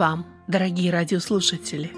[0.00, 1.92] Вам, дорогие радиослушатели!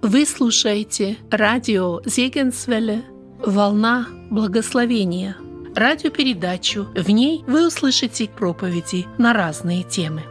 [0.00, 3.02] Вы слушаете радио Зегенсвелле
[3.44, 5.36] «Волна благословения»
[5.74, 6.86] радиопередачу.
[6.94, 10.22] В ней вы услышите проповеди на разные темы.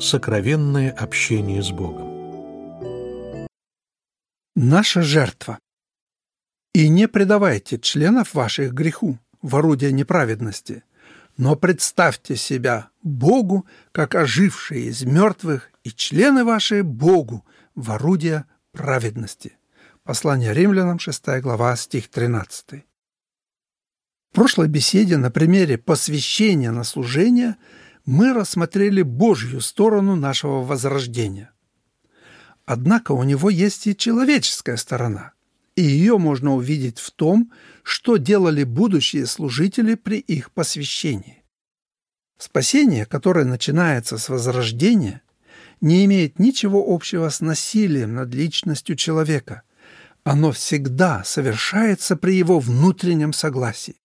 [0.00, 3.48] Сокровенное общение с Богом.
[4.54, 5.58] Наша жертва.
[6.78, 10.84] «И не предавайте членов ваших греху в орудие неправедности,
[11.36, 19.58] но представьте себя Богу, как ожившие из мертвых, и члены ваши Богу в орудие праведности».
[20.04, 22.84] Послание римлянам, 6 глава, стих 13.
[24.30, 27.56] В прошлой беседе на примере посвящения на служение
[28.06, 31.50] мы рассмотрели Божью сторону нашего возрождения.
[32.66, 35.32] Однако у него есть и человеческая сторона,
[35.78, 37.52] и ее можно увидеть в том,
[37.84, 41.44] что делали будущие служители при их посвящении.
[42.36, 45.22] Спасение, которое начинается с возрождения,
[45.80, 49.62] не имеет ничего общего с насилием над личностью человека.
[50.24, 54.00] Оно всегда совершается при его внутреннем согласии.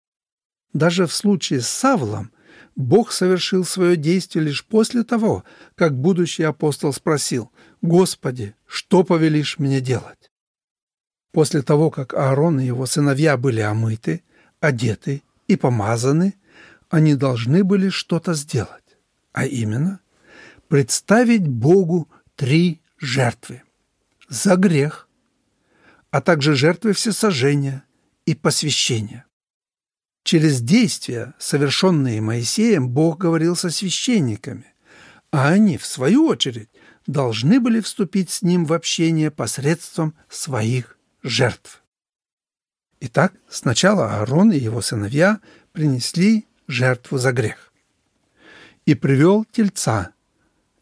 [0.74, 2.32] Даже в случае с Савлом
[2.76, 5.44] Бог совершил свое действие лишь после того,
[5.74, 10.30] как будущий апостол спросил «Господи, что повелишь мне делать?»
[11.34, 14.24] После того, как Аарон и его сыновья были омыты,
[14.62, 16.36] одеты и помазаны,
[16.92, 18.98] они должны были что-то сделать,
[19.34, 20.00] а именно
[20.68, 23.64] представить Богу три жертвы–
[24.30, 25.10] за грех,
[26.12, 27.84] а также жертвы всесожжения
[28.28, 29.26] и посвящения.
[30.24, 34.68] Через действия, совершенные Моисеем, Бог говорил со священниками,
[35.32, 36.70] а они, в свою очередь,
[37.08, 41.82] должны были вступить с ним в общение посредством своих жертв.
[43.00, 45.40] Итак, сначала Аарон и его сыновья
[45.72, 47.74] принесли жертву за грех.
[48.86, 50.12] И привел тельца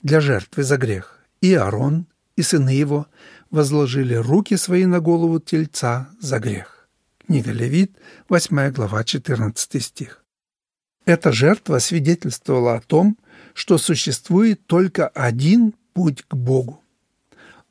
[0.02, 1.20] для жертвы за грех.
[1.42, 3.08] И Аарон, и сыны его
[3.52, 6.88] возложили руки свои на голову тельца за грех.
[7.26, 7.96] Книга Левит,
[8.30, 10.24] 8 глава, 14 стих.
[11.06, 13.18] Эта жертва свидетельствовала о том,
[13.54, 16.84] что существует только один путь к Богу.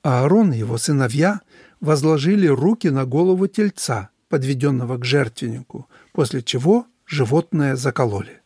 [0.03, 1.41] Аарон и его сыновья
[1.81, 8.41] возложили руки на голову тельца, подведенного к жертвеннику, после чего животное закололи.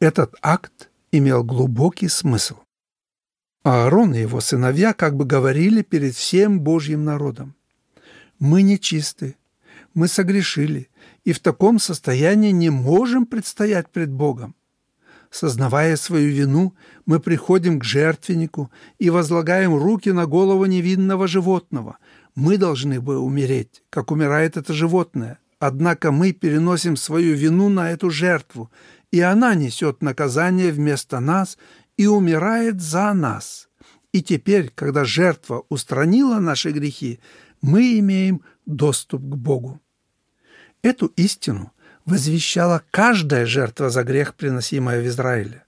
[0.00, 2.56] Этот акт имел глубокий смысл.
[3.64, 7.54] Аарон и его сыновья как бы говорили перед всем Божьим народом.
[8.38, 9.36] «Мы нечисты,
[9.94, 10.88] мы согрешили,
[11.24, 14.54] и в таком состоянии не можем предстоять пред Богом.
[15.30, 21.98] Сознавая свою вину, мы приходим к жертвеннику и возлагаем руки на голову невинного животного.
[22.38, 25.40] Мы должны бы умереть, как умирает это животное.
[25.58, 28.70] Однако мы переносим свою вину на эту жертву,
[29.10, 31.58] и она несет наказание вместо нас
[31.96, 33.68] и умирает за нас.
[34.12, 37.18] И теперь, когда жертва устранила наши грехи,
[37.60, 39.80] мы имеем доступ к Богу.
[40.80, 41.72] Эту истину
[42.04, 45.64] возвещала каждая жертва за грех, приносимая в Израиле.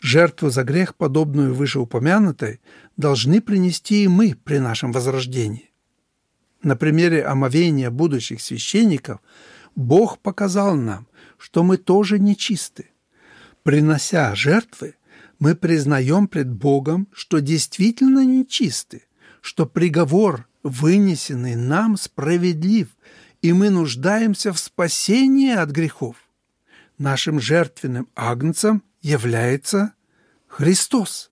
[0.00, 2.60] Жертву за грех, подобную вышеупомянутой,
[3.00, 5.70] должны принести и мы при нашем возрождении.
[6.62, 9.20] На примере омовения будущих священников
[9.74, 12.90] Бог показал нам, что мы тоже нечисты.
[13.62, 14.96] Принося жертвы,
[15.38, 19.04] мы признаем пред Богом, что действительно нечисты,
[19.40, 22.88] что приговор, вынесенный нам, справедлив,
[23.40, 26.16] и мы нуждаемся в спасении от грехов.
[26.98, 29.94] Нашим жертвенным агнцем является
[30.46, 31.29] Христос.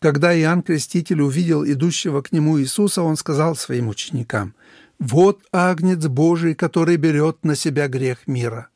[0.00, 4.54] Когда Иоанн Креститель увидел идущего к нему Иисуса, он сказал своим ученикам,
[4.98, 8.68] «Вот агнец Божий, который берет на себя грех мира».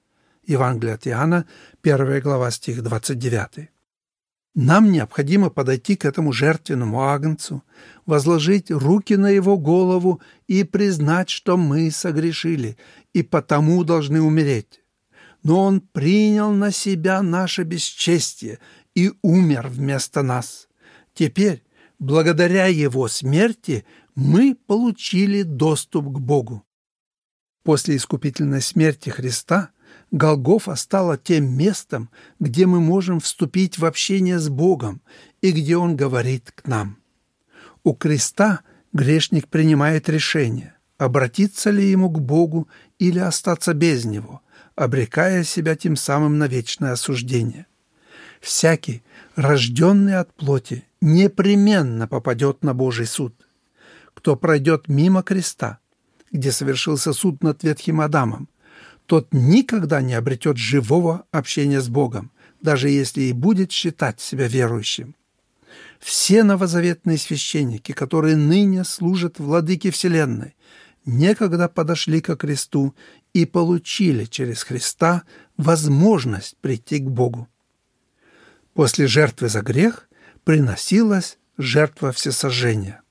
[0.46, 1.44] Евангелие от Иоанна,
[1.82, 3.68] 1 глава, стих 29.
[4.54, 7.62] Нам необходимо подойти к этому жертвенному агнцу,
[8.06, 12.76] возложить руки на его голову и признать, что мы согрешили
[13.12, 14.80] и потому должны умереть.
[15.42, 18.58] Но он принял на себя наше бесчестие
[18.94, 20.67] и умер вместо нас.
[21.18, 21.64] Теперь,
[21.98, 23.84] благодаря его смерти,
[24.14, 26.64] мы получили доступ к Богу.
[27.64, 29.70] После искупительной смерти Христа–
[30.12, 35.02] Голгофа стала тем местом, где мы можем вступить в общение с Богом
[35.42, 36.98] и где Он говорит к нам.
[37.82, 38.60] У креста
[38.92, 42.68] грешник принимает решение, обратиться ли ему к Богу
[43.00, 44.40] или остаться без Него,
[44.76, 47.66] обрекая себя тем самым на вечное осуждение.
[48.40, 49.02] Всякий,
[49.34, 53.34] рожденный от плоти, непременно попадет на Божий суд.
[54.14, 55.78] Кто пройдет мимо креста,
[56.32, 58.48] где совершился суд над Ветхим Адамом,
[59.06, 62.30] тот никогда не обретет живого общения с Богом,
[62.60, 65.14] даже если и будет считать себя верующим.
[65.98, 70.56] Все новозаветные священники, которые ныне служат владыке Вселенной,
[71.04, 72.94] некогда подошли ко кресту
[73.32, 75.22] и получили через Христа
[75.56, 77.48] возможность прийти к Богу.
[78.74, 80.07] После жертвы за грех
[80.48, 83.02] приносилась жертва всесожжения.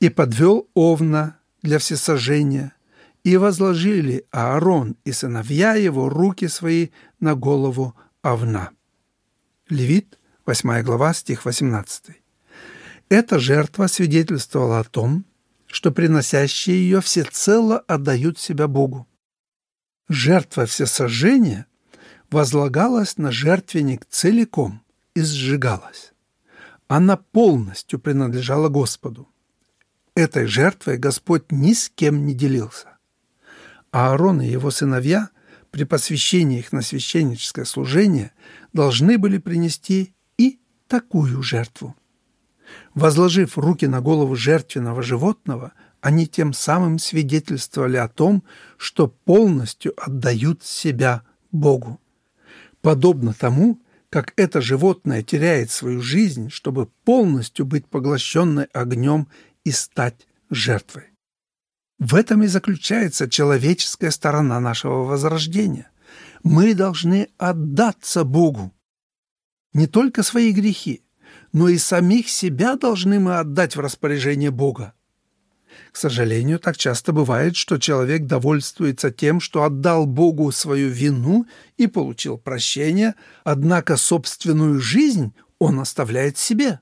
[0.00, 2.72] «И подвел Овна для всесожжения,
[3.22, 6.88] и возложили Аарон и сыновья его руки свои
[7.20, 8.70] на голову Овна».
[9.68, 12.20] Левит, 8 глава, стих 18.
[13.08, 15.24] Эта жертва свидетельствовала о том,
[15.68, 19.06] что приносящие ее всецело отдают себя Богу.
[20.08, 21.66] Жертва всесожжения
[22.32, 24.82] возлагалась на жертвенник целиком
[25.20, 26.12] и сжигалась.
[26.88, 29.28] Она полностью принадлежала Господу.
[30.14, 32.98] Этой жертвой Господь ни с кем не делился.
[33.92, 35.30] А Аарон и его сыновья
[35.70, 38.32] при посвящении их на священническое служение
[38.72, 40.58] должны были принести и
[40.88, 41.94] такую жертву.
[42.94, 48.42] Возложив руки на голову жертвенного животного, они тем самым свидетельствовали о том,
[48.78, 52.00] что полностью отдают себя Богу.
[52.80, 59.28] Подобно тому, как это животное теряет свою жизнь, чтобы полностью быть поглощенной огнем
[59.64, 61.04] и стать жертвой.
[61.98, 65.90] В этом и заключается человеческая сторона нашего возрождения.
[66.42, 68.72] Мы должны отдаться Богу.
[69.72, 71.04] Не только свои грехи,
[71.52, 74.94] но и самих себя должны мы отдать в распоряжение Бога.
[75.92, 81.46] К сожалению, так часто бывает, что человек довольствуется тем, что отдал Богу свою вину
[81.76, 86.80] и получил прощение, однако собственную жизнь он оставляет себе.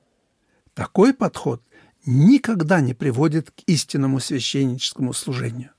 [0.75, 1.63] Такой подход
[2.05, 5.71] никогда не приводит к истинному священническому служению.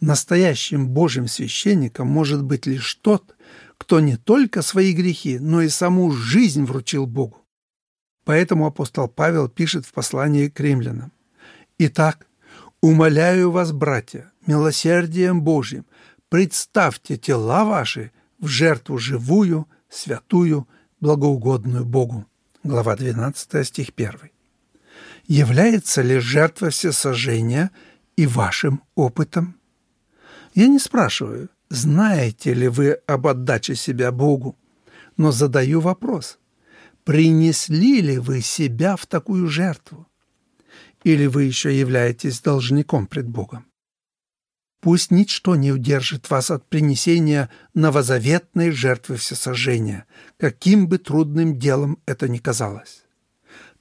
[0.00, 3.34] Настоящим Божьим священником может быть лишь тот,
[3.76, 7.44] кто не только свои грехи, но и саму жизнь вручил Богу.
[8.24, 11.12] Поэтому апостол Павел пишет в послании к римлянам.
[11.78, 12.27] «Итак,
[12.80, 15.86] умоляю вас, братья, милосердием Божьим,
[16.28, 20.68] представьте тела ваши в жертву живую, святую,
[21.00, 22.26] благоугодную Богу».
[22.64, 24.30] Глава 12, стих 1.
[25.26, 27.70] Является ли жертва всесожжения
[28.16, 29.56] и вашим опытом?
[30.54, 34.56] Я не спрашиваю, знаете ли вы об отдаче себя Богу,
[35.16, 36.38] но задаю вопрос–
[37.08, 40.06] принесли ли вы себя в такую жертву?
[41.04, 43.66] Или вы еще являетесь должником пред Богом?
[44.80, 50.06] Пусть ничто не удержит вас от принесения новозаветной жертвы всесожжения,
[50.38, 53.04] каким бы трудным делом это ни казалось.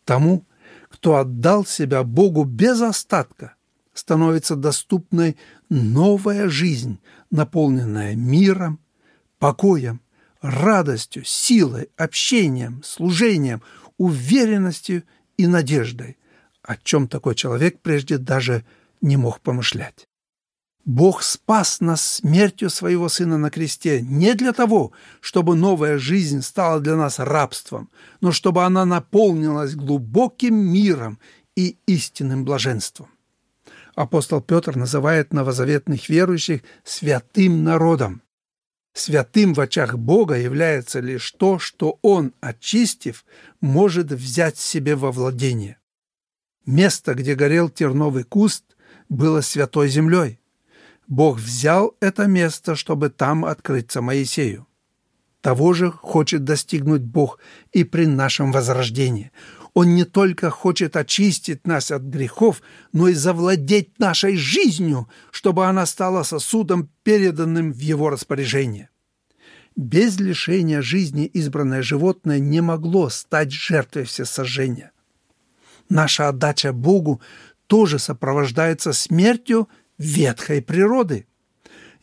[0.06, 0.48] Тому,
[0.90, 3.56] кто отдал себя Богу без остатка,
[3.94, 5.38] становится доступной
[5.70, 7.00] новая жизнь,
[7.30, 8.80] наполненная миром,
[9.38, 10.02] покоем
[10.42, 13.62] радостью, силой, общением, служением,
[13.98, 15.04] уверенностью
[15.38, 16.18] и надеждой,
[16.68, 18.66] о чем такой человек прежде даже
[19.02, 20.08] не мог помышлять.
[20.84, 24.92] Бог спас нас смертью своего Сына на кресте не для того,
[25.22, 27.90] чтобы новая жизнь стала для нас рабством,
[28.22, 31.20] но чтобы она наполнилась глубоким миром
[31.56, 33.10] и истинным блаженством.
[33.96, 38.22] Апостол Петр называет новозаветных верующих святым народом.
[38.94, 43.26] Святым в очах Бога является лишь то, что Он, очистив,
[43.62, 45.78] может взять себе во владение.
[46.68, 48.76] Место, где горел терновый куст,
[49.08, 50.42] было святой землей.
[51.08, 54.68] Бог взял это место, чтобы там открыться Моисею.
[55.40, 57.40] Того же хочет достигнуть Бог
[57.72, 59.32] и при нашем возрождении.
[59.74, 65.86] Он не только хочет очистить нас от грехов, но и завладеть нашей жизнью, чтобы она
[65.86, 68.90] стала сосудом, переданным в его распоряжение.
[69.78, 74.92] Без лишения жизни избранное животное не могло стать жертвой всесожжения.
[75.90, 77.22] Наша отдача Богу
[77.68, 81.28] тоже сопровождается смертью ветхой природы.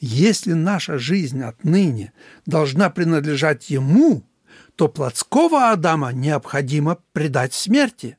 [0.00, 2.12] Если наша жизнь отныне
[2.46, 4.24] должна принадлежать Ему–
[4.76, 8.18] то плотского Адама необходимо предать смерти.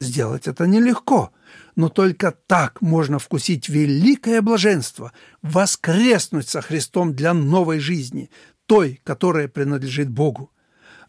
[0.00, 1.32] Сделать это нелегко,
[1.76, 5.12] но только так можно вкусить великое блаженство,
[5.42, 8.30] воскреснуть со Христом для новой жизни,
[8.66, 10.50] той, которая принадлежит Богу.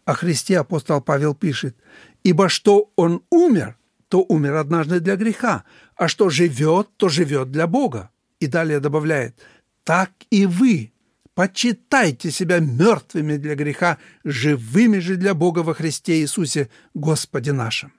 [0.04, 1.76] О Христе апостол Павел пишет,
[2.22, 3.76] «Ибо что Он умер,
[4.08, 5.64] то умер однажды для греха,
[5.96, 8.10] а что живет, то живет для Бога».
[8.40, 9.38] И далее добавляет,
[9.84, 10.92] «Так и вы
[11.34, 17.92] почитайте себя мертвыми для греха, живыми же для Бога во Христе Иисусе, Господе нашим.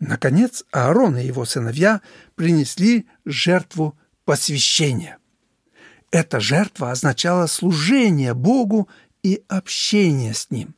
[0.00, 2.00] Наконец, Аарон и его сыновья
[2.34, 5.18] принесли жертву посвящения.
[6.10, 8.88] Эта жертва означала служение Богу
[9.22, 10.74] и общение с Ним.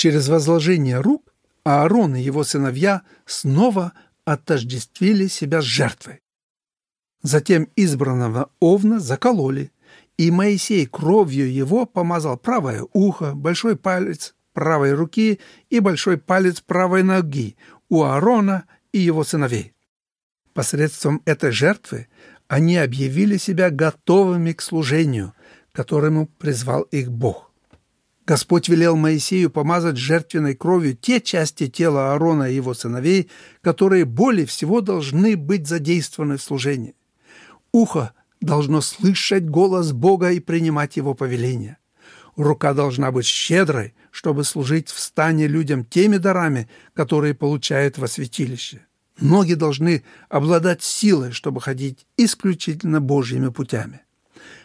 [0.00, 3.92] Через возложение рук Аарон и его сыновья снова
[4.24, 6.22] отождествили себя с жертвой.
[7.20, 9.72] Затем избранного овна закололи,
[10.16, 15.38] и Моисей кровью его помазал правое ухо, большой палец правой руки
[15.68, 17.56] и большой палец правой ноги
[17.90, 19.74] у Аарона и его сыновей.
[20.54, 22.08] Посредством этой жертвы
[22.48, 25.34] они объявили себя готовыми к служению,
[25.72, 27.49] которому призвал их Бог.
[28.30, 33.28] Господь велел Моисею помазать жертвенной кровью те части тела Аарона и его сыновей,
[33.60, 36.94] которые более всего должны быть задействованы в служении.
[37.72, 41.78] Ухо должно слышать голос Бога и принимать его повеления.
[42.36, 48.86] Рука должна быть щедрой, чтобы служить в стане людям теми дарами, которые получают во святилище.
[49.18, 54.02] Ноги должны обладать силой, чтобы ходить исключительно Божьими путями.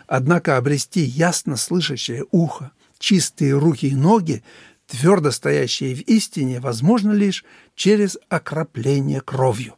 [0.05, 2.71] Однако обрести ясно слышащее ухо,
[3.05, 4.43] чистые руки и ноги,
[4.87, 7.45] твердо стоящие в истине, возможно лишь
[7.75, 9.75] через окропление кровью.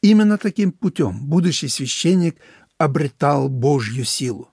[0.00, 2.36] Именно таким путем будущий священник
[2.78, 4.48] обретал Божью силу.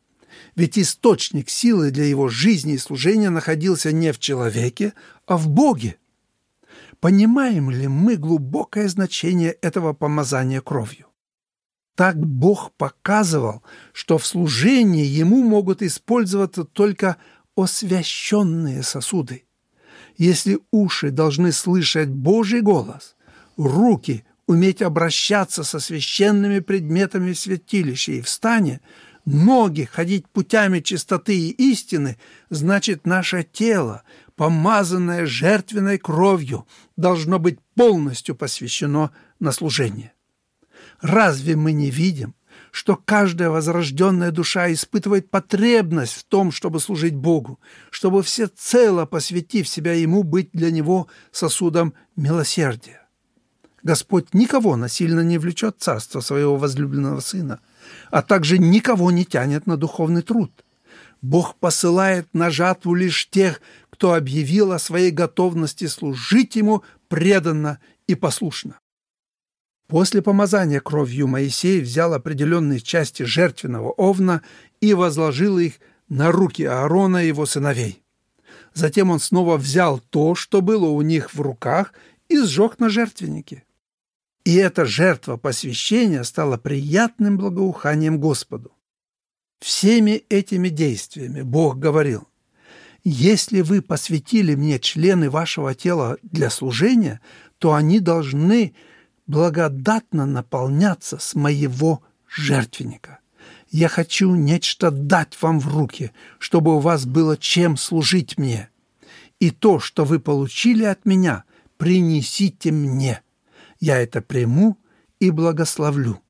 [0.55, 4.93] Ведь источник силы для его жизни и служения находился не в человеке,
[5.27, 5.97] а в Боге.
[6.99, 11.05] Понимаем ли мы глубокое значение этого помазания кровью?
[11.95, 17.17] Так Бог показывал, что в служении Ему могут использоваться только
[17.55, 19.45] освященные сосуды.
[20.17, 23.15] Если уши должны слышать Божий голос,
[23.57, 28.81] руки уметь обращаться со священными предметами в святилище и в стане,
[29.25, 32.17] ноги ходить путями чистоты и истины,
[32.49, 34.03] значит, наше тело,
[34.35, 36.67] помазанное жертвенной кровью,
[36.97, 40.13] должно быть полностью посвящено на служение.
[41.01, 42.35] Разве мы не видим,
[42.73, 47.59] что каждая возрожденная душа испытывает потребность в том, чтобы служить Богу,
[47.91, 53.07] чтобы всецело посвятив себя Ему, быть для Него сосудом милосердия?
[53.83, 57.59] Господь никого насильно не влечет царство своего возлюбленного Сына,
[58.09, 60.51] а также никого не тянет на духовный труд.
[61.21, 63.61] Бог посылает на жатву лишь тех,
[63.91, 67.77] кто объявил о своей готовности служить Ему преданно
[68.07, 68.79] и послушно.
[69.87, 74.41] После помазания кровью Моисей взял определенные части жертвенного овна
[74.81, 75.73] и возложил их
[76.09, 78.01] на руки Аарона и его сыновей.
[78.73, 81.93] Затем он снова взял то, что было у них в руках,
[82.29, 83.63] и сжег на жертвеннике.
[84.45, 88.71] И эта жертва посвящения стала приятным благоуханием Господу.
[89.59, 92.27] Всеми этими действиями Бог говорил,
[93.03, 97.21] «Если вы посвятили мне члены вашего тела для служения,
[97.59, 98.73] то они должны
[99.33, 103.19] благодатно наполняться с моего жертвенника.
[103.69, 108.69] Я хочу нечто дать вам в руки, чтобы у вас было чем служить мне.
[109.39, 111.43] И то, что вы получили от меня,
[111.77, 113.23] принесите мне»
[113.83, 114.77] я это приму
[115.19, 116.21] и благословлю.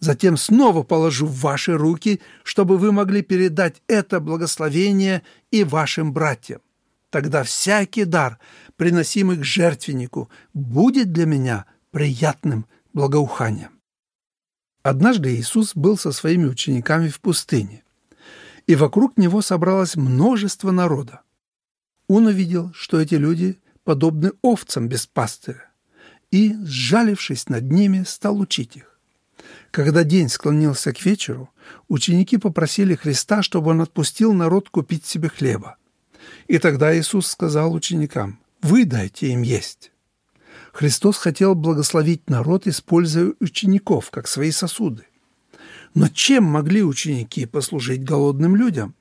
[0.00, 6.62] Затем снова положу в ваши руки, чтобы вы могли передать это благословение и вашим братьям.
[7.10, 8.38] Тогда всякий дар,
[8.76, 13.80] приносимый к жертвеннику, будет для меня приятным благоуханием.
[14.82, 17.84] Однажды Иисус был со своими учениками в пустыне,
[18.66, 21.20] и вокруг него собралось множество народа.
[22.08, 25.70] Он увидел, что эти люди подобны овцам без пастыря
[26.30, 28.98] и, сжалившись над ними, стал учить их.
[29.70, 31.50] Когда день склонился к вечеру,
[31.88, 35.76] ученики попросили Христа, чтобы он отпустил народ купить себе хлеба.
[36.46, 39.91] И тогда Иисус сказал ученикам, «Вы дайте им есть».
[40.72, 45.04] Христос хотел благословить народ, используя учеников как свои сосуды.
[45.94, 48.94] Но чем могли ученики послужить голодным людям?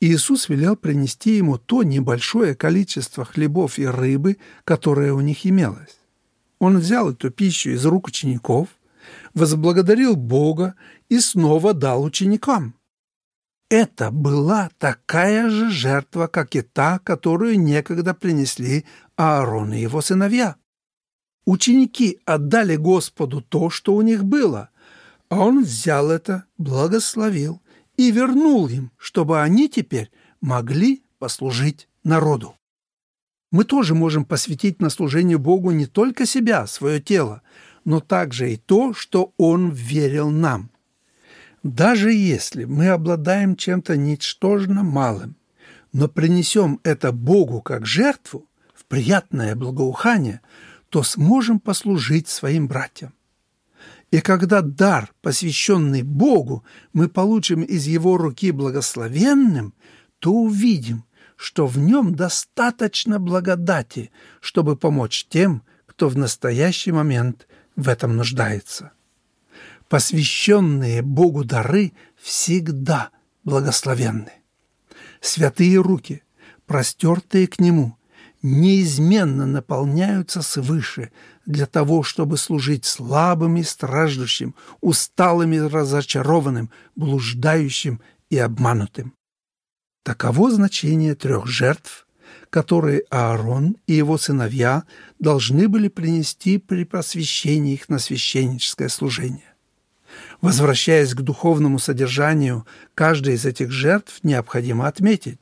[0.00, 5.98] Иисус велел принести ему то небольшое количество хлебов и рыбы, которое у них имелось.
[6.58, 8.68] Он взял эту пищу из рук учеников,
[9.34, 10.74] возблагодарил Бога
[11.10, 12.74] и снова дал ученикам.
[13.68, 20.56] Это была такая же жертва, как и та, которую некогда принесли Аарон и его сыновья.
[21.44, 24.70] Ученики отдали Господу то, что у них было,
[25.28, 27.60] а он взял это, благословил
[27.96, 32.54] и вернул им, чтобы они теперь могли послужить народу
[33.50, 37.42] мы тоже можем посвятить на служение Богу не только себя, свое тело,
[37.84, 40.70] но также и то, что Он верил нам.
[41.62, 45.36] Даже если мы обладаем чем-то ничтожно малым,
[45.92, 50.40] но принесем это Богу как жертву, в приятное благоухание,
[50.90, 53.14] то сможем послужить своим братьям.
[54.10, 59.72] И когда дар, посвященный Богу, мы получим из Его руки благословенным,
[60.18, 61.04] то увидим,
[61.36, 68.92] что в нем достаточно благодати, чтобы помочь тем, кто в настоящий момент в этом нуждается.
[69.88, 73.10] Посвященные Богу дары всегда
[73.44, 74.32] благословенны.
[75.20, 76.22] Святые руки,
[76.66, 77.96] простертые к Нему,
[78.42, 81.10] неизменно наполняются свыше
[81.46, 89.14] для того, чтобы служить слабым и страждущим, усталым и разочарованным, блуждающим и обманутым.
[90.02, 92.06] Таково значение трех жертв,
[92.48, 94.84] которые Аарон и его сыновья
[95.18, 99.54] должны были принести при просвещении их на священническое служение.
[100.40, 105.38] Возвращаясь к духовному содержанию каждой из этих жертв, необходимо отметить,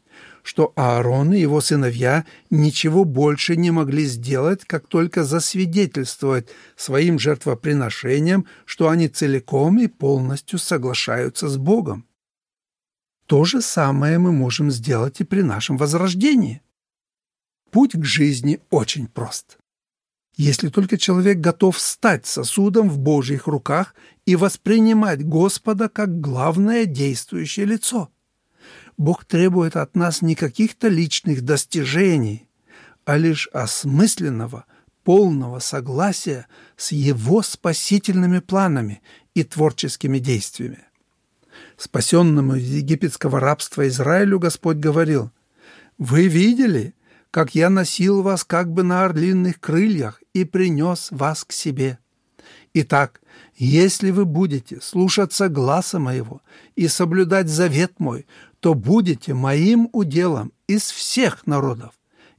[0.49, 8.47] что Аарон и его сыновья ничего больше не могли сделать, как только засвидетельствовать своим жертвоприношением,
[8.65, 12.07] что они целиком и полностью соглашаются с Богом.
[13.27, 16.63] То же самое мы можем сделать и при нашем возрождении.
[17.71, 19.59] Путь к жизни очень прост.
[20.39, 27.67] Если только человек готов стать сосудом в Божьих руках и воспринимать Господа как главное действующее
[27.67, 28.09] лицо–
[28.99, 32.49] Бог требует от нас не каких-то личных достижений,
[33.05, 34.67] а лишь осмысленного,
[35.05, 39.01] полного согласия с Его спасительными планами
[39.35, 40.81] и творческими действиями.
[41.77, 45.31] Спасенному из египетского рабства Израилю Господь говорил,
[45.97, 46.95] «Вы видели,
[47.31, 51.99] как я носил вас как бы на орлиных крыльях и принес вас к себе.
[52.75, 53.21] Итак,
[53.55, 56.43] если вы будете слушаться гласа моего
[56.77, 58.27] и соблюдать завет мой,
[58.61, 61.95] то будете моим уделом из всех народов,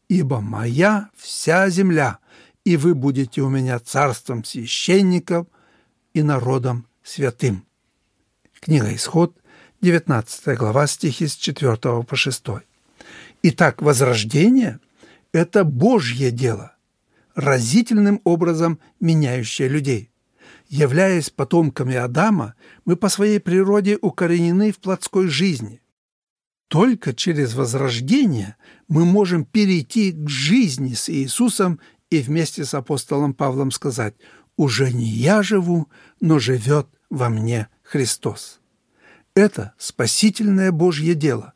[0.08, 2.20] ибо моя вся земля,
[2.66, 5.48] и вы будете у меня царством священников
[6.14, 7.66] и народом святым».
[8.60, 9.38] Книга Исход,
[9.82, 12.44] 19 глава, стихи с 4 по 6.
[13.44, 14.80] Итак, возрождение–
[15.32, 16.76] это Божье дело,
[17.36, 20.12] разительным образом меняющее людей.
[20.68, 25.82] Являясь потомками Адама, мы по своей природе укоренены в плотской жизни–
[26.70, 28.56] только через возрождение
[28.88, 31.80] мы можем перейти к жизни с Иисусом
[32.10, 34.16] и вместе с апостолом Павлом сказать
[34.56, 35.90] «Уже не я живу,
[36.22, 38.60] но живет во мне Христос».
[39.34, 41.54] Это спасительное Божье дело,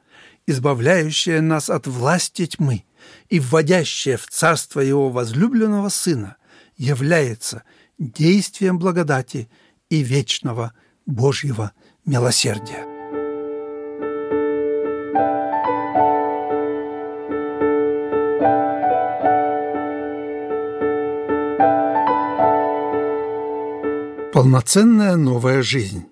[0.48, 2.84] избавляющее нас от власти тьмы
[3.30, 6.38] и вводящее в царство Его возлюбленного Сына,
[6.76, 7.64] является
[8.00, 9.48] действием благодати
[9.90, 10.74] и вечного
[11.06, 11.72] Божьего
[12.04, 12.93] милосердия.
[24.44, 26.04] Полноценная новая жизнь.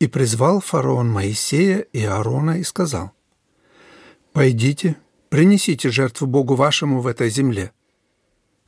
[0.00, 3.12] И призвал фараон Моисея и Аарона и сказал,
[4.32, 4.96] «Пойдите,
[5.28, 7.70] принесите жертву Богу вашему в этой земле».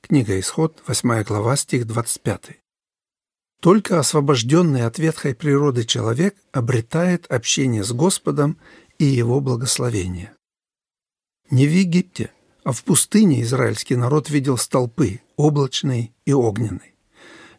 [0.01, 2.61] Книга Исход, 8 глава, стих 25.
[3.61, 8.59] Только освобожденный от ветхой природы человек обретает общение с Господом
[8.97, 10.33] и его благословение.
[11.51, 12.31] Не в Египте,
[12.63, 16.94] а в пустыне израильский народ видел столпы, облачный и огненный.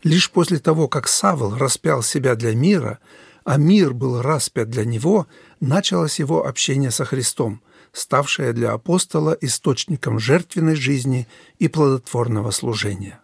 [0.06, 3.00] Лишь после того, как Савл распял себя для мира,
[3.44, 5.26] а мир был распят для него,
[5.60, 13.20] началось его общение со Христом, ставшее для апостола источником жертвенной жизни и плодотворного служения.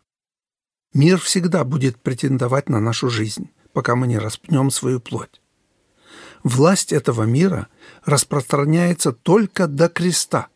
[0.91, 5.39] Мир всегда будет претендовать на нашу жизнь, пока мы не распнем свою плоть.
[6.43, 7.67] Власть этого мира
[8.05, 10.47] распространяется только до креста.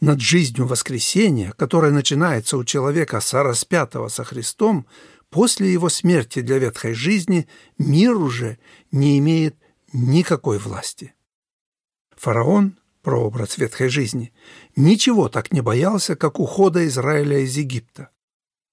[0.00, 4.86] Над жизнью воскресения, которая начинается у человека сораспятого со Христом,
[5.30, 8.58] После его смерти для ветхой жизни мир уже
[8.90, 9.56] не имеет
[9.92, 11.14] никакой власти.
[12.16, 14.32] Фараон, прообраз ветхой жизни,
[14.74, 18.10] ничего так не боялся, как ухода Израиля из Египта.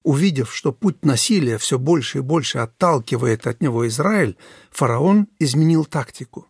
[0.04, 4.38] Увидев, что путь насилия все больше и больше отталкивает от него Израиль,
[4.72, 6.48] фараон изменил тактику.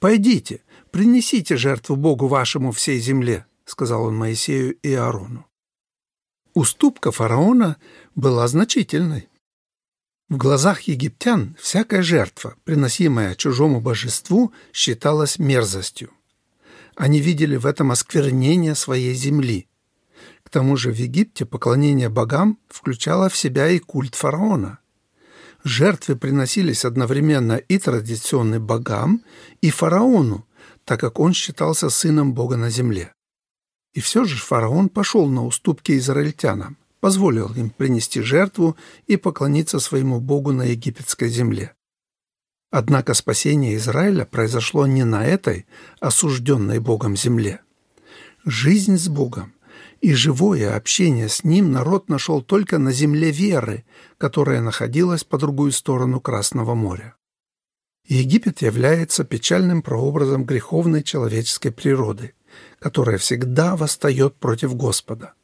[0.00, 5.46] «Пойдите, принесите жертву Богу вашему всей земле»,— сказал он Моисею и Аарону.
[6.54, 7.76] Уступка фараона
[8.14, 9.28] была значительной.
[10.28, 16.10] В глазах египтян всякая жертва, приносимая чужому божеству, считалась мерзостью.
[16.96, 19.68] Они видели в этом осквернение своей земли.
[20.42, 24.80] К тому же в Египте поклонение богам включало в себя и культ фараона.
[25.62, 29.22] Жертвы приносились одновременно и традиционным богам,
[29.60, 30.44] и фараону,
[30.84, 33.12] так как он считался сыном бога на земле.
[33.92, 40.20] И все же фараон пошел на уступки израильтянам, позволил им принести жертву и поклониться своему
[40.20, 41.74] Богу на египетской земле.
[42.70, 45.66] Однако спасение Израиля произошло не на этой
[46.00, 47.60] осужденной Богом земле.
[48.44, 49.54] Жизнь с Богом
[50.00, 53.84] и живое общение с Ним народ нашел только на земле веры,
[54.18, 57.16] которая находилась по другую сторону Красного моря.
[58.06, 62.34] Египет является печальным прообразом греховной человеческой природы,
[62.78, 65.34] которая всегда восстает против Господа.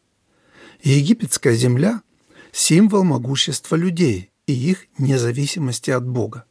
[0.85, 2.03] Египетская земля–
[2.53, 6.45] символ могущества людей и их независимости от Бога.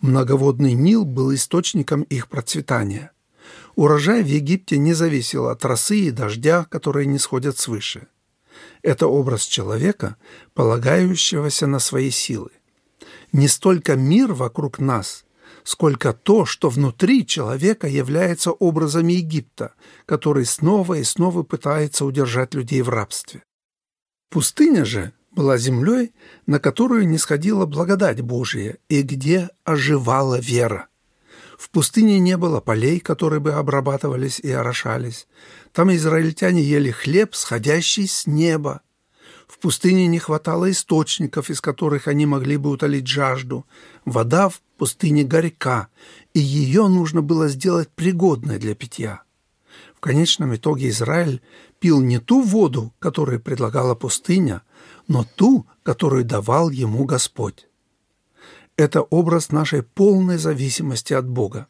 [0.00, 3.12] Многоводный Нил был источником их процветания.
[3.74, 8.06] Урожай в Египте не зависел от росы и дождя, которые не сходят свыше.
[8.80, 10.16] Это образ человека,
[10.54, 12.50] полагающегося на свои силы.
[13.32, 15.23] Не столько мир вокруг нас,
[15.64, 19.74] сколько то, что внутри человека является образом Египта,
[20.06, 23.42] который снова и снова пытается удержать людей в рабстве.
[24.30, 26.12] Пустыня же была землей,
[26.46, 30.88] на которую не сходила благодать Божия и где оживала вера.
[31.58, 35.26] В пустыне не было полей, которые бы обрабатывались и орошались.
[35.72, 38.82] Там израильтяне ели хлеб, сходящий с неба.
[39.46, 43.66] В пустыне не хватало источников, из которых они могли бы утолить жажду.
[44.04, 45.88] Вода в пустыне горька,
[46.34, 49.22] и ее нужно было сделать пригодной для питья.
[49.96, 51.40] В конечном итоге Израиль
[51.78, 54.62] пил не ту воду, которую предлагала пустыня,
[55.08, 57.66] но ту, которую давал ему Господь.
[58.76, 61.68] Это образ нашей полной зависимости от Бога.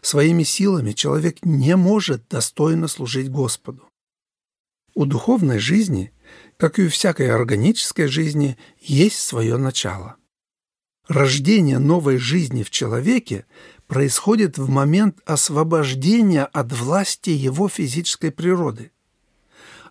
[0.00, 3.88] Своими силами человек не может достойно служить Господу.
[4.94, 6.12] У духовной жизни,
[6.56, 10.16] как и у всякой органической жизни, есть свое начало.
[11.08, 13.44] Рождение новой жизни в человеке
[13.86, 18.90] происходит в момент освобождения от власти его физической природы.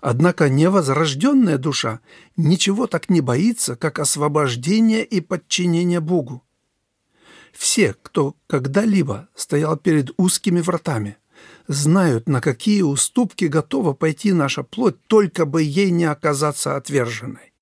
[0.02, 2.00] Однако невозрожденная душа
[2.36, 6.44] ничего так не боится, как освобождения и подчинения Богу.
[7.54, 11.18] Все, кто когда-либо стоял перед узкими вратами,
[11.68, 17.54] знают, на какие уступки готова пойти наша плоть, только бы ей не оказаться отверженной.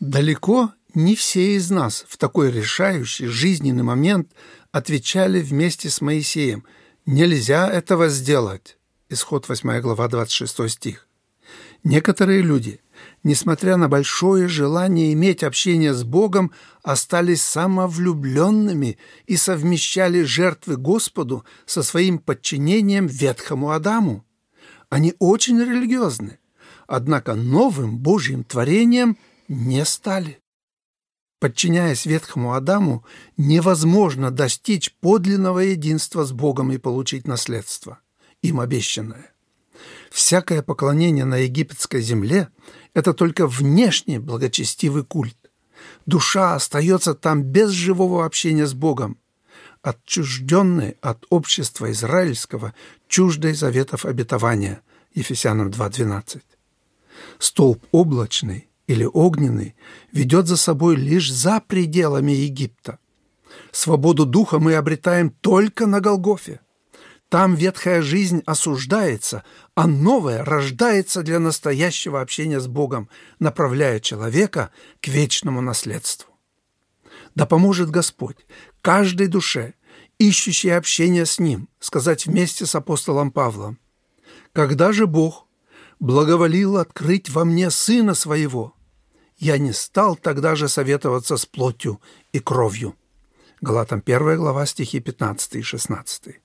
[0.00, 4.32] Далеко не все из нас в такой решающий жизненный момент
[4.72, 6.64] отвечали вместе с Моисеем
[7.04, 8.78] «Нельзя этого сделать».
[9.10, 11.06] Исход 8 глава 26 стих.
[11.84, 12.80] Некоторые люди,
[13.22, 16.50] несмотря на большое желание иметь общение с Богом,
[16.82, 24.24] остались самовлюбленными и совмещали жертвы Господу со своим подчинением ветхому Адаму.
[24.88, 26.38] Они очень религиозны,
[26.86, 30.40] однако новым Божьим творением не стали.
[31.38, 33.04] Подчиняясь ветхому Адаму,
[33.36, 37.98] невозможно достичь подлинного единства с Богом и получить наследство,
[38.40, 39.32] им обещанное.
[40.10, 42.48] Всякое поклонение на египетской земле–
[42.94, 45.36] это только внешний благочестивый культ.
[46.06, 49.18] Душа остается там без живого общения с Богом,
[49.82, 52.72] отчужденной от общества израильского,
[53.08, 54.80] чуждой заветов обетования.
[55.14, 56.40] Ефесянам 2.12.
[57.38, 59.74] Столб облачный или огненный
[60.12, 62.98] ведет за собой лишь за пределами Египта.
[63.72, 66.60] Свободу духа мы обретаем только на Голгофе.
[67.28, 69.42] Там ветхая жизнь осуждается,
[69.74, 73.08] а новая рождается для настоящего общения с Богом,
[73.40, 74.70] направляя человека
[75.00, 76.32] к вечному наследству.
[77.34, 78.46] Да поможет Господь
[78.80, 79.74] каждой душе,
[80.18, 83.78] ищущей общения с Ним, сказать вместе с апостолом Павлом,
[84.52, 85.45] «Когда же Бог
[86.00, 88.74] благоволил открыть во мне Сына Своего,
[89.38, 92.00] я не стал тогда же советоваться с плотью
[92.32, 92.94] и кровью».
[93.60, 96.40] Галатам 1 глава стихи 15 и 16.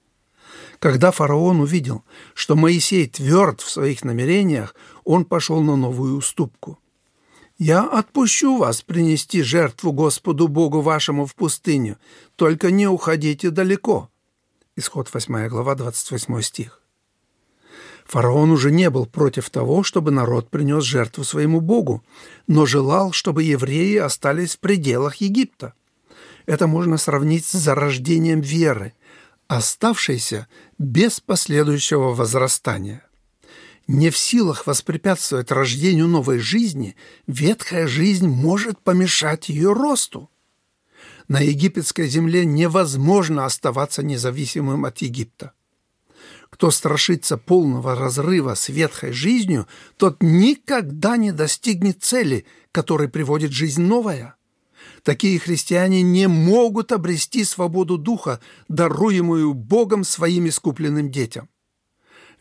[0.80, 6.80] Когда фараон увидел, что Моисей тверд в своих намерениях, он пошел на новую уступку.
[7.58, 11.98] «Я отпущу вас принести жертву Господу Богу вашему в пустыню,
[12.36, 14.10] только не уходите далеко».
[14.76, 16.81] Исход 8 глава, 28 стих.
[18.12, 22.04] Фараон уже не был против того, чтобы народ принес жертву своему Богу,
[22.46, 25.76] но желал, чтобы евреи остались в пределах Египта.
[26.46, 28.92] Это можно сравнить с зарождением веры–
[29.48, 33.06] оставшейся без последующего возрастания.
[33.88, 36.98] Не в силах воспрепятствовать рождению новой жизни,
[37.28, 40.30] ветхая жизнь может помешать ее росту.
[41.30, 45.54] На египетской земле невозможно оставаться независимым от Египта.
[46.52, 53.82] Кто страшится полного разрыва с ветхой жизнью, тот никогда не достигнет цели, которой приводит жизнь
[53.82, 54.36] новая–
[55.04, 61.50] Такие христиане не могут обрести свободу духа, даруемую Богом своим искупленным детям.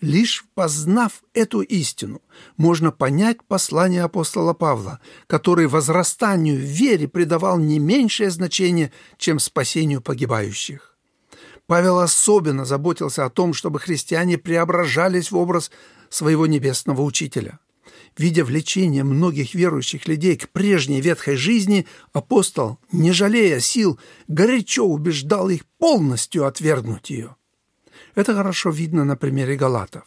[0.01, 2.23] Лишь познав эту истину,
[2.57, 10.01] можно понять послание апостола Павла, который возрастанию в вере придавал не меньшее значение, чем спасению
[10.01, 10.90] погибающих.
[11.71, 15.71] Павел особенно заботился о том, чтобы христиане преображались в образ
[16.09, 17.61] своего небесного учителя.
[18.19, 25.49] Видя влечение многих верующих людей к прежней ветхой жизни, апостол, не жалея сил, горячо убеждал
[25.49, 27.37] их полностью отвергнуть ее.
[28.17, 30.03] Это хорошо видно на примере галатов.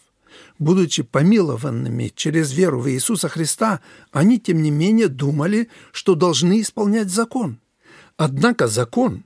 [0.59, 3.79] Будучи помилованными через веру в Иисуса Христа,
[4.11, 7.57] они, тем не менее, думали, что должны исполнять закон.
[8.17, 9.23] Однако закон,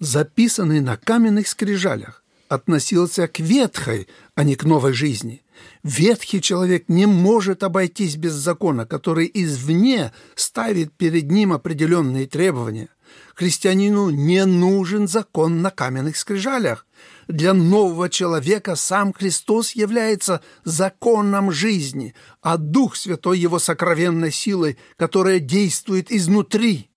[0.00, 5.44] записанный на каменных скрижалях, относился к ветхой, а не к новой жизни.
[5.84, 12.88] Ветхий человек не может обойтись без закона, который извне ставит перед ним определенные требования.
[13.34, 16.86] Христианину не нужен закон на каменных скрижалях.
[17.28, 25.38] Для нового человека сам Христос является законом жизни, а Дух Святой его сокровенной силой, которая
[25.38, 26.89] действует изнутри.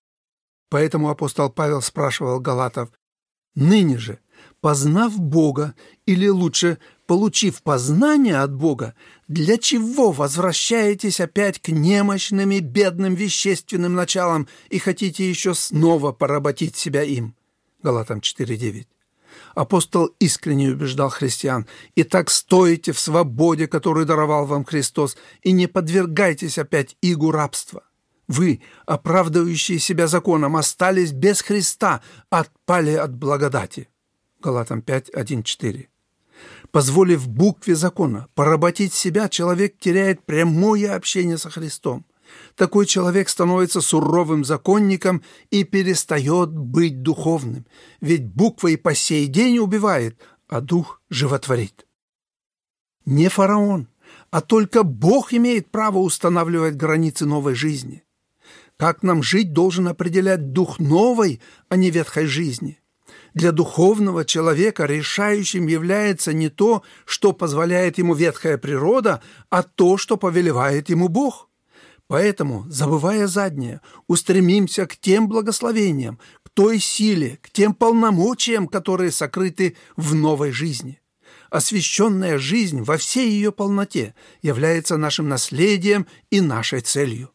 [0.74, 2.88] Поэтому апостол Павел спрашивал Галатов,
[3.54, 4.18] «Ныне же,
[4.60, 8.96] познав Бога, или лучше, получив познание от Бога,
[9.28, 16.74] для чего возвращаетесь опять к немощным и бедным вещественным началам и хотите еще снова поработить
[16.74, 17.36] себя им?»
[17.84, 18.88] Галатам 4.9.
[19.54, 25.68] Апостол искренне убеждал христиан, «И так стоите в свободе, которую даровал вам Христос, и не
[25.68, 27.84] подвергайтесь опять игу рабства.
[28.28, 33.88] Вы, оправдывающие себя законом, остались без Христа, отпали от благодати».
[34.40, 35.88] Галатам 5, 1, 4.
[36.70, 42.04] Позволив букве закона поработить себя, человек теряет прямое общение со Христом.
[42.56, 47.66] Такой человек становится суровым законником и перестает быть духовным,
[48.00, 51.86] ведь буква и по сей день убивает, а дух животворит.
[53.06, 53.88] Не фараон,
[54.30, 58.03] а только Бог имеет право устанавливать границы новой жизни.
[58.76, 62.80] Как нам жить, должен определять дух новой, а не ветхой жизни.
[63.34, 70.16] Для духовного человека решающим является не то, что позволяет ему ветхая природа, а то, что
[70.16, 71.48] повелевает ему Бог.
[72.06, 79.76] Поэтому, забывая заднее, устремимся к тем благословениям, к той силе, к тем полномочиям, которые сокрыты
[79.96, 81.00] в новой жизни.
[81.50, 87.33] Освященная жизнь во всей ее полноте является нашим наследием и нашей целью.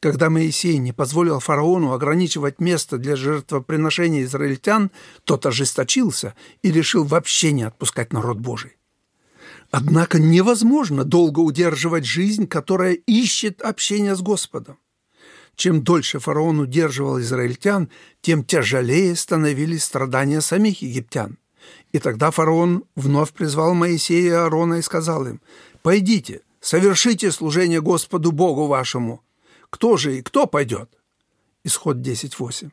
[0.00, 4.92] Когда Моисей не позволил фараону ограничивать место для жертвоприношения израильтян,
[5.24, 8.76] тот ожесточился и решил вообще не отпускать народ Божий.
[9.70, 14.78] Однако невозможно долго удерживать жизнь, которая ищет общения с Господом.
[15.56, 21.38] Чем дольше фараон удерживал израильтян, тем тяжелее становились страдания самих египтян.
[21.90, 25.40] И тогда фараон вновь призвал Моисея и Аарона и сказал им,
[25.82, 29.22] «Пойдите, совершите служение Господу Богу вашему,
[29.70, 30.90] кто же и кто пойдет?
[31.64, 32.70] Исход 10.8.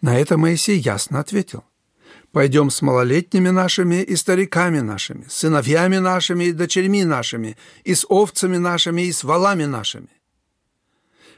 [0.00, 1.64] На это Моисей ясно ответил.
[2.32, 8.06] Пойдем с малолетними нашими и стариками нашими, с сыновьями нашими и дочерьми нашими, и с
[8.08, 10.08] овцами нашими и с валами нашими.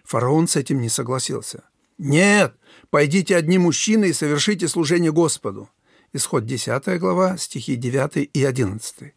[0.04, 1.64] Фараон с этим не согласился.
[1.98, 2.54] «Нет,
[2.90, 5.68] пойдите одни мужчины и совершите служение Господу».
[6.12, 9.14] Исход 10 глава, стихи 9 и 11.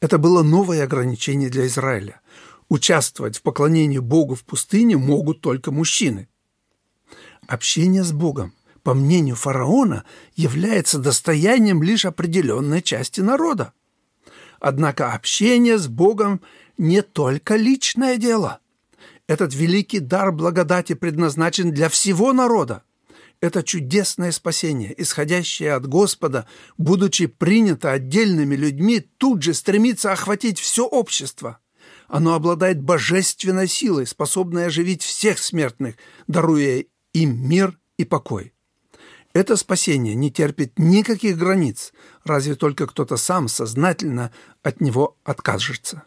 [0.00, 2.20] Это было новое ограничение для Израиля
[2.68, 6.28] участвовать в поклонении Богу в пустыне могут только мужчины.
[7.46, 13.72] Общение с Богом, по мнению фараона, является достоянием лишь определенной части народа.
[14.60, 16.40] Однако общение с Богом
[16.78, 18.60] не только личное дело.
[19.26, 22.82] Этот великий дар благодати предназначен для всего народа.
[23.40, 26.46] Это чудесное спасение, исходящее от Господа,
[26.78, 31.58] будучи принято отдельными людьми, тут же стремится охватить все общество–
[32.14, 35.96] оно обладает божественной силой, способной оживить всех смертных,
[36.28, 38.54] даруя им мир и покой.
[39.32, 44.30] Это спасение не терпит никаких границ, разве только кто-то сам сознательно
[44.62, 46.04] от него откажется.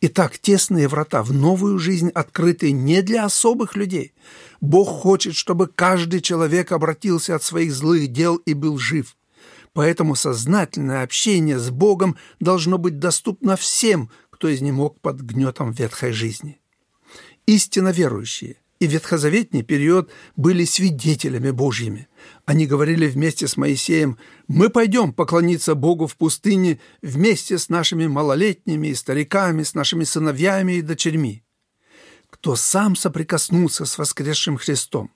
[0.00, 4.14] Итак, тесные врата в новую жизнь открыты не для особых людей.
[4.60, 9.14] Бог хочет, чтобы каждый человек обратился от своих злых дел и был жив.
[9.74, 14.08] Поэтому сознательное общение с Богом должно быть доступно всем,
[14.44, 16.60] кто изнемог под гнетом ветхой жизни.
[17.46, 22.08] Истинно верующие и ветхозаветний период были свидетелями Божьими.
[22.44, 28.88] Они говорили вместе с Моисеем, «Мы пойдем поклониться Богу в пустыне вместе с нашими малолетними
[28.88, 31.42] и стариками, с нашими сыновьями и дочерьми».
[32.28, 35.10] Кто сам соприкоснулся с воскресшим Христом,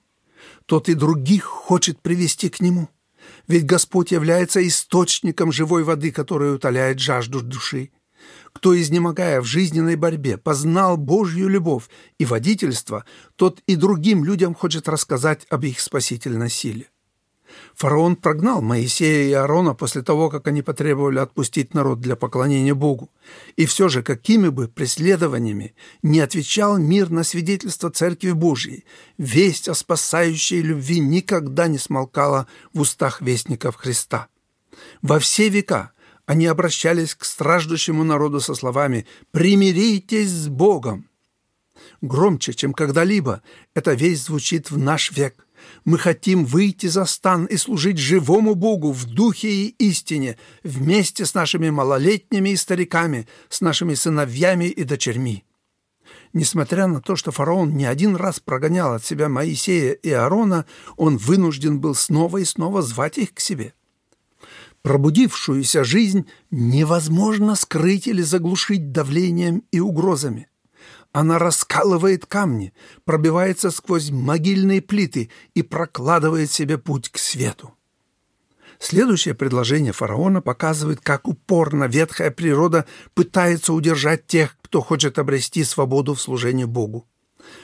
[0.65, 2.89] тот и других хочет привести к Нему–
[3.47, 7.91] Ведь Господь является источником живой воды, которая утоляет жажду души.
[8.53, 13.05] Кто, изнемогая в жизненной борьбе, познал Божью любовь и водительство,
[13.35, 16.89] тот и другим людям хочет рассказать об их спасительной силе.
[17.75, 23.11] Фараон прогнал Моисея и Аарона после того, как они потребовали отпустить народ для поклонения Богу.
[23.55, 28.85] И все же, какими бы преследованиями не отвечал мир на свидетельство Церкви Божьей,
[29.17, 34.27] весть о спасающей любви никогда не смолкала в устах вестников Христа.
[35.01, 35.91] Во все века
[36.29, 41.09] они обращались к страждущему народу со словами «Примиритесь с Богом».
[42.01, 43.41] Громче, чем когда-либо,
[43.73, 45.47] эта весть звучит в наш век–
[45.85, 51.33] мы хотим выйти за стан и служить живому Богу в духе и истине вместе с
[51.33, 55.43] нашими малолетними и стариками, с нашими сыновьями и дочерьми.
[56.31, 60.65] Несмотря на то, что фараон не один раз прогонял от себя Моисея и Аарона,
[60.95, 63.73] он вынужден был снова и снова звать их к себе.
[64.81, 70.47] Пробудившуюся жизнь невозможно скрыть или заглушить давлением и угрозами.
[71.11, 77.73] Она раскалывает камни, пробивается сквозь могильные плиты и прокладывает себе путь к свету.
[78.77, 86.13] Следующее предложение фараона показывает, как упорно ветхая природа пытается удержать тех, кто хочет обрести свободу
[86.13, 87.05] в служении Богу.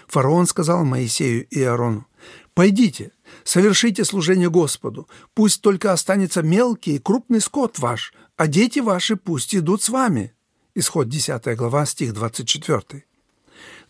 [0.08, 2.08] Фараон сказал Моисею и Аарону,
[2.54, 3.12] «Пойдите,
[3.46, 9.56] совершите служение Господу, пусть только останется мелкий и крупный скот ваш, а дети ваши пусть
[9.56, 10.34] идут с вами».
[10.74, 13.06] Исход 10 глава, стих 24.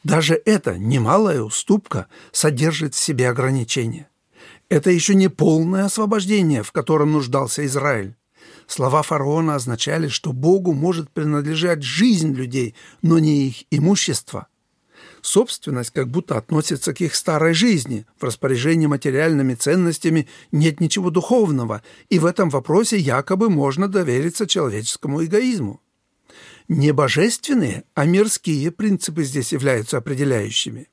[0.03, 4.07] Даже эта немалая уступка содержит в себе ограничения.
[4.69, 8.15] Это еще не полное освобождение, в котором нуждался Израиль.
[8.67, 14.47] Слова фараона означали, что Богу может принадлежать жизнь людей, но не их имущество.
[15.25, 18.05] Собственность как будто относится к их старой жизни.
[18.15, 25.25] В распоряжении материальными ценностями нет ничего духовного, и в этом вопросе якобы можно довериться человеческому
[25.25, 25.81] эгоизму.
[26.67, 30.89] Не божественные, а мирские принципы здесь являются определяющими.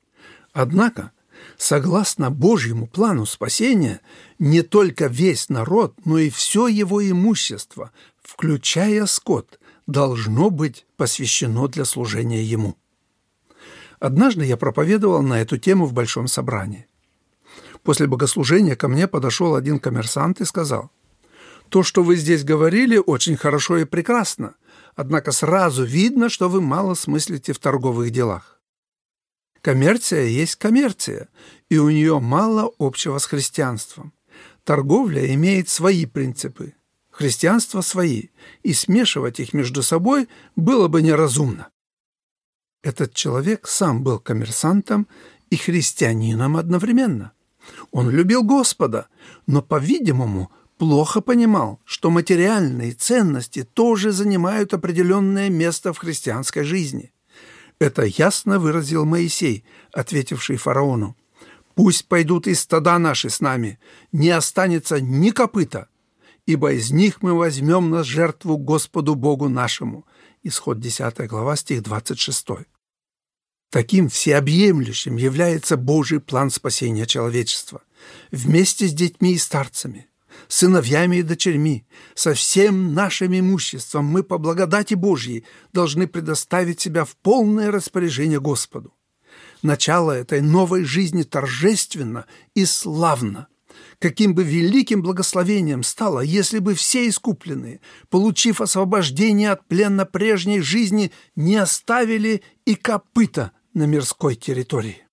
[0.51, 1.11] Однако,
[1.55, 4.01] согласно Божьему плану спасения,
[4.39, 11.85] не только весь народ, но и все его имущество, включая скот, должно быть посвящено для
[11.85, 12.77] служения ему.
[14.03, 16.87] Однажды я проповедовал на эту тему в большом собрании.
[17.83, 20.91] После богослужения ко мне подошел один коммерсант и сказал,
[21.69, 24.55] «То, что вы здесь говорили, очень хорошо и прекрасно,
[24.97, 28.59] однако сразу видно, что вы мало смыслите в торговых делах.
[29.61, 31.29] Коммерция есть коммерция,
[31.69, 34.11] и у нее мало общего с христианством.
[34.65, 36.73] Торговля имеет свои принципы,
[37.09, 38.31] христианство свои,
[38.63, 41.69] и смешивать их между собой было бы неразумно.
[42.83, 45.07] Этот человек сам был коммерсантом
[45.49, 47.31] и христианином одновременно.
[47.91, 49.07] Он любил Господа,
[49.47, 57.13] но, по-видимому, плохо понимал, что материальные ценности тоже занимают определенное место в христианской жизни.
[57.79, 61.15] Это ясно выразил Моисей, ответивший фараону.
[61.75, 63.79] «Пусть пойдут и стада наши с нами,
[64.11, 65.87] не останется ни копыта,
[66.45, 70.05] ибо из них мы возьмем на жертву Господу Богу нашему».
[70.43, 72.67] Исход 10 глава, стих 26.
[73.73, 77.81] Таким всеобъемлющим является Божий план спасения человечества.
[78.31, 80.05] Вместе с детьми и старцами–
[80.47, 81.83] сыновьями и дочерьми,
[82.13, 88.93] со всем нашим имуществом мы по благодати Божьей должны предоставить себя в полное распоряжение Господу.
[89.63, 93.47] Начало этой новой жизни торжественно и славно.
[93.97, 97.81] Каким бы великим благословением стало, если бы все искупленные,
[98.11, 105.03] получив освобождение от плена прежней жизни, не оставили и копыта на мирской территории.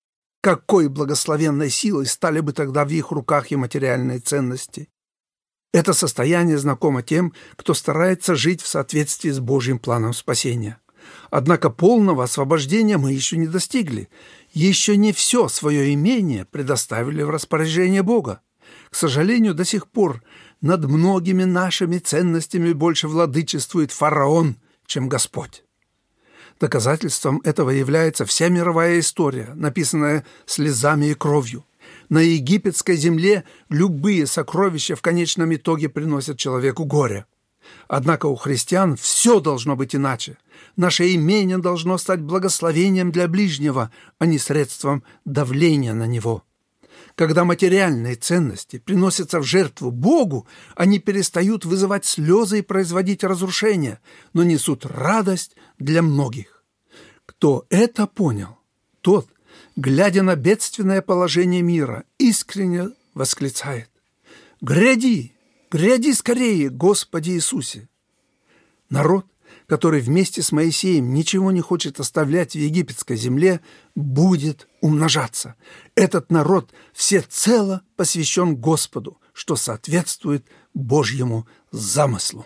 [0.41, 4.89] Какой благословенной силой стали бы тогда в их руках и материальные ценности?
[5.73, 10.79] Это состояние знакомо тем, кто старается жить в соответствии с Божьим планом спасения.
[11.29, 14.09] Однако полного освобождения мы еще не достигли.
[14.51, 18.41] Еще не все свое имение предоставили в распоряжение Бога.
[18.89, 20.23] К сожалению, до сих пор
[20.59, 25.63] над многими нашими ценностями больше владычествует фараон, чем Господь.
[26.61, 31.65] Доказательством этого является вся мировая история, написанная слезами и кровью.
[32.07, 37.25] На египетской земле любые сокровища в конечном итоге приносят человеку горе.
[37.87, 40.37] Однако у христиан все должно быть иначе.
[40.75, 46.43] Наше имение должно стать благословением для ближнего, а не средством давления на него.
[47.15, 53.99] Когда материальные ценности приносятся в жертву Богу, они перестают вызывать слезы и производить разрушения,
[54.33, 56.50] но несут радость для многих.
[57.25, 58.57] Кто это понял,
[59.01, 59.27] тот–
[59.75, 63.89] глядя на бедственное положение мира, искренне восклицает
[64.61, 65.33] «Гряди!
[65.69, 67.89] Гряди скорее, Господи Иисусе!
[68.89, 69.25] Народ,
[69.67, 73.61] который вместе с Моисеем ничего не хочет оставлять в египетской земле,
[73.95, 75.55] будет умножаться.
[75.95, 82.45] Этот народ всецело посвящен Господу, что соответствует Божьему замыслу.